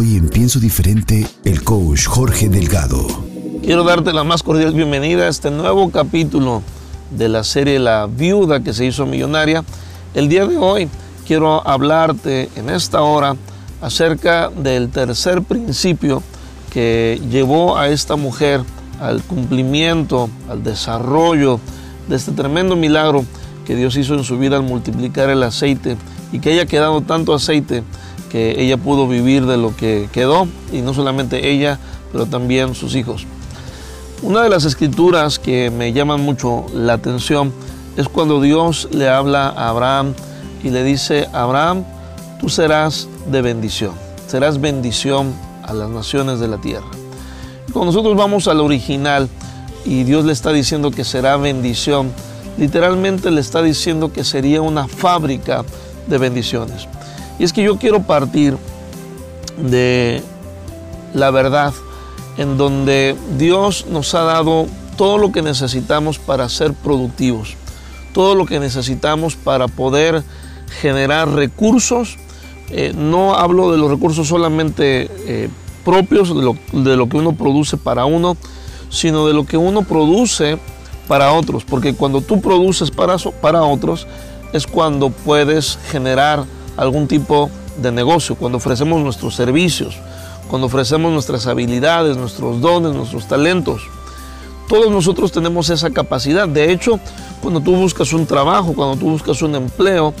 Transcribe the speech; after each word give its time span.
Hoy 0.00 0.16
en 0.16 0.28
Pienso 0.28 0.60
Diferente, 0.60 1.26
el 1.44 1.64
coach 1.64 2.06
Jorge 2.06 2.48
Delgado. 2.48 3.04
Quiero 3.64 3.82
darte 3.82 4.12
la 4.12 4.22
más 4.22 4.44
cordial 4.44 4.72
bienvenida 4.72 5.24
a 5.24 5.28
este 5.28 5.50
nuevo 5.50 5.90
capítulo 5.90 6.62
de 7.10 7.28
la 7.28 7.42
serie 7.42 7.80
La 7.80 8.06
viuda 8.06 8.62
que 8.62 8.72
se 8.72 8.84
hizo 8.84 9.06
millonaria. 9.06 9.64
El 10.14 10.28
día 10.28 10.46
de 10.46 10.56
hoy 10.56 10.88
quiero 11.26 11.66
hablarte 11.66 12.48
en 12.54 12.70
esta 12.70 13.02
hora 13.02 13.34
acerca 13.80 14.50
del 14.50 14.88
tercer 14.88 15.42
principio 15.42 16.22
que 16.70 17.20
llevó 17.28 17.76
a 17.76 17.88
esta 17.88 18.14
mujer 18.14 18.62
al 19.00 19.20
cumplimiento, 19.24 20.30
al 20.48 20.62
desarrollo 20.62 21.58
de 22.08 22.14
este 22.14 22.30
tremendo 22.30 22.76
milagro 22.76 23.24
que 23.66 23.74
Dios 23.74 23.96
hizo 23.96 24.14
en 24.14 24.22
su 24.22 24.38
vida 24.38 24.58
al 24.58 24.62
multiplicar 24.62 25.28
el 25.28 25.42
aceite 25.42 25.96
y 26.30 26.38
que 26.38 26.52
haya 26.52 26.66
quedado 26.66 27.00
tanto 27.00 27.34
aceite 27.34 27.82
que 28.30 28.62
ella 28.62 28.76
pudo 28.76 29.08
vivir 29.08 29.46
de 29.46 29.56
lo 29.56 29.74
que 29.76 30.08
quedó 30.12 30.46
y 30.72 30.80
no 30.80 30.94
solamente 30.94 31.50
ella, 31.50 31.78
pero 32.12 32.26
también 32.26 32.74
sus 32.74 32.94
hijos. 32.94 33.26
Una 34.22 34.42
de 34.42 34.48
las 34.48 34.64
escrituras 34.64 35.38
que 35.38 35.70
me 35.70 35.92
llaman 35.92 36.20
mucho 36.20 36.66
la 36.74 36.94
atención 36.94 37.52
es 37.96 38.08
cuando 38.08 38.40
Dios 38.40 38.88
le 38.90 39.08
habla 39.08 39.48
a 39.48 39.68
Abraham 39.68 40.14
y 40.62 40.70
le 40.70 40.82
dice, 40.82 41.28
Abraham, 41.32 41.84
tú 42.40 42.48
serás 42.48 43.08
de 43.30 43.42
bendición, 43.42 43.92
serás 44.26 44.60
bendición 44.60 45.32
a 45.62 45.72
las 45.72 45.88
naciones 45.88 46.40
de 46.40 46.48
la 46.48 46.58
tierra. 46.58 46.86
Cuando 47.72 47.92
nosotros 47.92 48.16
vamos 48.16 48.48
al 48.48 48.60
original 48.60 49.28
y 49.84 50.02
Dios 50.04 50.24
le 50.24 50.32
está 50.32 50.52
diciendo 50.52 50.90
que 50.90 51.04
será 51.04 51.36
bendición, 51.36 52.10
literalmente 52.56 53.30
le 53.30 53.40
está 53.40 53.62
diciendo 53.62 54.12
que 54.12 54.24
sería 54.24 54.62
una 54.62 54.88
fábrica 54.88 55.64
de 56.08 56.18
bendiciones. 56.18 56.88
Y 57.38 57.44
es 57.44 57.52
que 57.52 57.62
yo 57.62 57.78
quiero 57.78 58.02
partir 58.02 58.56
de 59.56 60.22
la 61.14 61.30
verdad 61.30 61.72
en 62.36 62.56
donde 62.56 63.16
Dios 63.36 63.86
nos 63.88 64.14
ha 64.14 64.22
dado 64.22 64.66
todo 64.96 65.18
lo 65.18 65.32
que 65.32 65.42
necesitamos 65.42 66.18
para 66.18 66.48
ser 66.48 66.72
productivos, 66.72 67.54
todo 68.12 68.34
lo 68.34 68.46
que 68.46 68.60
necesitamos 68.60 69.36
para 69.36 69.68
poder 69.68 70.22
generar 70.80 71.30
recursos. 71.30 72.16
Eh, 72.70 72.92
no 72.96 73.34
hablo 73.34 73.72
de 73.72 73.78
los 73.78 73.90
recursos 73.90 74.28
solamente 74.28 75.08
eh, 75.26 75.48
propios, 75.84 76.28
de 76.28 76.42
lo, 76.42 76.56
de 76.72 76.96
lo 76.96 77.08
que 77.08 77.16
uno 77.16 77.32
produce 77.32 77.76
para 77.76 78.04
uno, 78.04 78.36
sino 78.90 79.26
de 79.26 79.34
lo 79.34 79.46
que 79.46 79.56
uno 79.56 79.82
produce 79.82 80.58
para 81.06 81.32
otros, 81.32 81.64
porque 81.64 81.94
cuando 81.94 82.20
tú 82.20 82.40
produces 82.40 82.90
para, 82.90 83.16
para 83.40 83.62
otros 83.62 84.06
es 84.52 84.66
cuando 84.66 85.10
puedes 85.10 85.78
generar 85.90 86.44
algún 86.78 87.06
tipo 87.06 87.50
de 87.76 87.92
negocio, 87.92 88.36
cuando 88.36 88.56
ofrecemos 88.56 89.02
nuestros 89.02 89.34
servicios, 89.34 89.98
cuando 90.48 90.68
ofrecemos 90.68 91.12
nuestras 91.12 91.46
habilidades, 91.46 92.16
nuestros 92.16 92.60
dones, 92.60 92.94
nuestros 92.94 93.28
talentos. 93.28 93.82
Todos 94.68 94.90
nosotros 94.90 95.32
tenemos 95.32 95.68
esa 95.70 95.90
capacidad. 95.90 96.48
De 96.48 96.72
hecho, 96.72 96.98
cuando 97.42 97.60
tú 97.60 97.74
buscas 97.74 98.12
un 98.12 98.26
trabajo, 98.26 98.74
cuando 98.74 98.96
tú 98.96 99.10
buscas 99.10 99.42
un 99.42 99.54
empleo, 99.54 100.14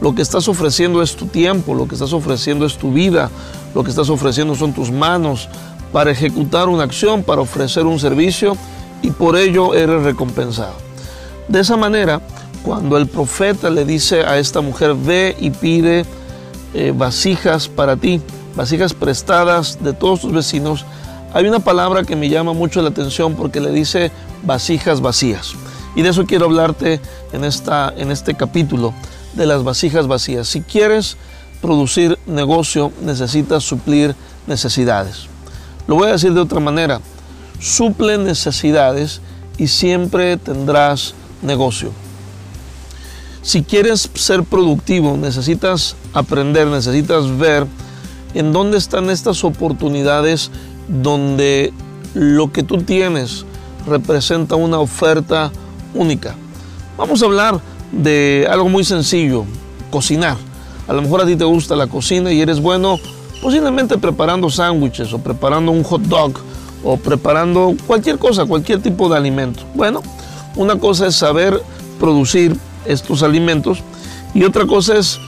lo 0.00 0.14
que 0.14 0.22
estás 0.22 0.48
ofreciendo 0.48 1.02
es 1.02 1.16
tu 1.16 1.26
tiempo, 1.26 1.74
lo 1.74 1.86
que 1.88 1.94
estás 1.94 2.12
ofreciendo 2.12 2.64
es 2.64 2.76
tu 2.76 2.92
vida, 2.92 3.30
lo 3.74 3.82
que 3.84 3.90
estás 3.90 4.08
ofreciendo 4.08 4.54
son 4.54 4.72
tus 4.72 4.90
manos 4.90 5.48
para 5.92 6.10
ejecutar 6.10 6.68
una 6.68 6.84
acción, 6.84 7.22
para 7.22 7.40
ofrecer 7.40 7.86
un 7.86 7.98
servicio 7.98 8.56
y 9.02 9.10
por 9.10 9.36
ello 9.36 9.74
eres 9.74 10.02
recompensado. 10.02 10.74
De 11.48 11.60
esa 11.60 11.76
manera, 11.76 12.20
cuando 12.64 12.96
el 12.96 13.06
profeta 13.06 13.68
le 13.68 13.84
dice 13.84 14.22
a 14.22 14.38
esta 14.38 14.62
mujer, 14.62 14.94
ve 14.94 15.36
y 15.38 15.50
pide 15.50 16.06
eh, 16.72 16.94
vasijas 16.96 17.68
para 17.68 17.96
ti, 17.96 18.22
vasijas 18.56 18.94
prestadas 18.94 19.84
de 19.84 19.92
todos 19.92 20.22
tus 20.22 20.32
vecinos, 20.32 20.86
hay 21.34 21.46
una 21.46 21.58
palabra 21.58 22.04
que 22.04 22.16
me 22.16 22.30
llama 22.30 22.54
mucho 22.54 22.80
la 22.80 22.88
atención 22.88 23.34
porque 23.34 23.60
le 23.60 23.70
dice 23.70 24.10
vasijas 24.44 25.02
vacías. 25.02 25.54
Y 25.94 26.02
de 26.02 26.08
eso 26.08 26.24
quiero 26.24 26.46
hablarte 26.46 27.00
en, 27.32 27.44
esta, 27.44 27.92
en 27.96 28.10
este 28.10 28.34
capítulo, 28.34 28.94
de 29.34 29.46
las 29.46 29.62
vasijas 29.62 30.06
vacías. 30.06 30.48
Si 30.48 30.62
quieres 30.62 31.16
producir 31.60 32.18
negocio, 32.26 32.92
necesitas 33.02 33.62
suplir 33.62 34.14
necesidades. 34.46 35.26
Lo 35.86 35.96
voy 35.96 36.08
a 36.08 36.12
decir 36.12 36.32
de 36.32 36.40
otra 36.40 36.60
manera. 36.60 37.00
Suple 37.60 38.16
necesidades 38.16 39.20
y 39.58 39.66
siempre 39.66 40.36
tendrás 40.36 41.14
negocio. 41.42 41.90
Si 43.44 43.62
quieres 43.62 44.08
ser 44.14 44.42
productivo, 44.42 45.18
necesitas 45.18 45.96
aprender, 46.14 46.66
necesitas 46.66 47.36
ver 47.36 47.66
en 48.32 48.54
dónde 48.54 48.78
están 48.78 49.10
estas 49.10 49.44
oportunidades 49.44 50.50
donde 50.88 51.70
lo 52.14 52.50
que 52.50 52.62
tú 52.62 52.78
tienes 52.78 53.44
representa 53.86 54.56
una 54.56 54.78
oferta 54.78 55.52
única. 55.94 56.34
Vamos 56.96 57.22
a 57.22 57.26
hablar 57.26 57.60
de 57.92 58.48
algo 58.50 58.70
muy 58.70 58.82
sencillo, 58.82 59.44
cocinar. 59.90 60.38
A 60.88 60.94
lo 60.94 61.02
mejor 61.02 61.20
a 61.20 61.26
ti 61.26 61.36
te 61.36 61.44
gusta 61.44 61.76
la 61.76 61.86
cocina 61.86 62.32
y 62.32 62.40
eres 62.40 62.60
bueno 62.60 62.98
posiblemente 63.42 63.98
preparando 63.98 64.48
sándwiches 64.48 65.12
o 65.12 65.18
preparando 65.18 65.70
un 65.70 65.84
hot 65.84 66.00
dog 66.00 66.32
o 66.82 66.96
preparando 66.96 67.74
cualquier 67.86 68.18
cosa, 68.18 68.46
cualquier 68.46 68.80
tipo 68.80 69.10
de 69.10 69.18
alimento. 69.18 69.64
Bueno, 69.74 70.02
una 70.56 70.78
cosa 70.78 71.08
es 71.08 71.14
saber 71.14 71.60
producir 72.00 72.56
estos 72.86 73.22
alimentos 73.22 73.82
y 74.34 74.44
otra 74.44 74.66
cosa 74.66 74.96
es 74.96 75.18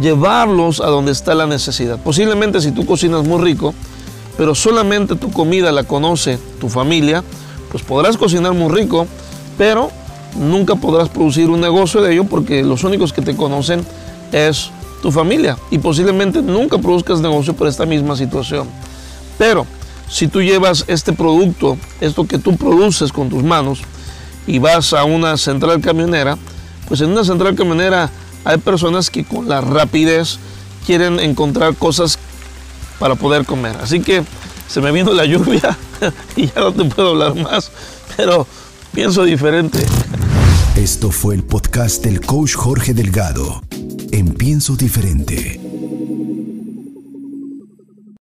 llevarlos 0.00 0.80
a 0.80 0.86
donde 0.86 1.12
está 1.12 1.34
la 1.34 1.46
necesidad. 1.46 1.98
Posiblemente 2.02 2.60
si 2.60 2.72
tú 2.72 2.86
cocinas 2.86 3.26
muy 3.26 3.42
rico, 3.42 3.74
pero 4.36 4.54
solamente 4.54 5.16
tu 5.16 5.30
comida 5.30 5.72
la 5.72 5.84
conoce 5.84 6.38
tu 6.60 6.68
familia, 6.68 7.22
pues 7.70 7.82
podrás 7.82 8.16
cocinar 8.16 8.54
muy 8.54 8.72
rico, 8.72 9.06
pero 9.58 9.90
nunca 10.38 10.76
podrás 10.76 11.08
producir 11.08 11.50
un 11.50 11.60
negocio 11.60 12.00
de 12.00 12.12
ello 12.14 12.24
porque 12.24 12.62
los 12.62 12.84
únicos 12.84 13.12
que 13.12 13.22
te 13.22 13.36
conocen 13.36 13.84
es 14.32 14.70
tu 15.02 15.10
familia 15.10 15.58
y 15.70 15.78
posiblemente 15.78 16.40
nunca 16.40 16.78
produzcas 16.78 17.20
negocio 17.20 17.54
por 17.54 17.66
esta 17.66 17.84
misma 17.84 18.16
situación. 18.16 18.68
Pero 19.36 19.66
si 20.08 20.28
tú 20.28 20.40
llevas 20.40 20.84
este 20.88 21.12
producto, 21.12 21.76
esto 22.00 22.26
que 22.26 22.38
tú 22.38 22.56
produces 22.56 23.12
con 23.12 23.28
tus 23.28 23.42
manos, 23.42 23.82
y 24.46 24.58
vas 24.58 24.92
a 24.92 25.04
una 25.04 25.36
central 25.36 25.80
camionera, 25.80 26.36
pues 26.88 27.00
en 27.00 27.10
una 27.10 27.24
central 27.24 27.54
camionera 27.54 28.10
hay 28.44 28.58
personas 28.58 29.10
que 29.10 29.24
con 29.24 29.48
la 29.48 29.60
rapidez 29.60 30.38
quieren 30.86 31.20
encontrar 31.20 31.74
cosas 31.76 32.18
para 32.98 33.14
poder 33.14 33.44
comer. 33.44 33.76
Así 33.82 34.00
que 34.00 34.24
se 34.68 34.80
me 34.80 34.92
vino 34.92 35.12
la 35.12 35.24
lluvia 35.24 35.76
y 36.36 36.46
ya 36.46 36.60
no 36.60 36.72
te 36.72 36.84
puedo 36.84 37.10
hablar 37.10 37.34
más, 37.34 37.70
pero 38.16 38.46
pienso 38.92 39.24
diferente. 39.24 39.84
Esto 40.76 41.10
fue 41.10 41.34
el 41.34 41.44
podcast 41.44 42.02
del 42.04 42.20
coach 42.20 42.54
Jorge 42.54 42.94
Delgado 42.94 43.62
en 44.10 44.34
Pienso 44.34 44.76
Diferente. 44.76 45.61